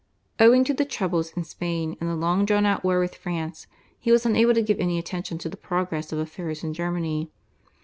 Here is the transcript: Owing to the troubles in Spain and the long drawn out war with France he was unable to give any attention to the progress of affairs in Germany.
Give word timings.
Owing 0.39 0.63
to 0.63 0.73
the 0.73 0.83
troubles 0.83 1.31
in 1.33 1.43
Spain 1.43 1.95
and 2.01 2.09
the 2.09 2.15
long 2.15 2.43
drawn 2.43 2.65
out 2.65 2.83
war 2.83 2.99
with 2.99 3.13
France 3.13 3.67
he 3.99 4.11
was 4.11 4.25
unable 4.25 4.55
to 4.55 4.63
give 4.63 4.79
any 4.79 4.97
attention 4.97 5.37
to 5.37 5.47
the 5.47 5.55
progress 5.55 6.11
of 6.11 6.17
affairs 6.17 6.63
in 6.63 6.73
Germany. 6.73 7.29